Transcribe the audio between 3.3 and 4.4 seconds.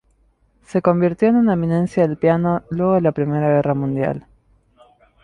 Guerra Mundial.